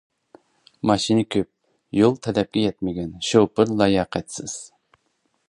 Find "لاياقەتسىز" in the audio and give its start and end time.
3.83-4.59